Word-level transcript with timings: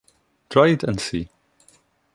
Try 0.49 0.69
it 0.69 0.83
and 0.83 0.99
see. 0.99 1.29